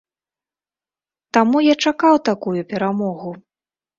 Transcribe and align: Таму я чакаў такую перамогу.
Таму 1.37 1.57
я 1.65 1.75
чакаў 1.85 2.15
такую 2.31 2.57
перамогу. 2.71 3.37